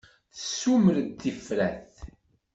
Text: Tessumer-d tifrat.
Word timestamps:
Tessumer-d 0.33 1.07
tifrat. 1.21 1.89